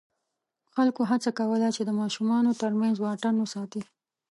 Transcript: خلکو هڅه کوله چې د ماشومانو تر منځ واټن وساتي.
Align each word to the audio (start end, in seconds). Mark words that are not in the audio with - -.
خلکو 0.75 1.01
هڅه 1.11 1.29
کوله 1.39 1.67
چې 1.75 1.81
د 1.85 1.91
ماشومانو 2.01 2.51
تر 2.61 2.71
منځ 2.81 2.95
واټن 2.99 3.35
وساتي. 3.39 3.81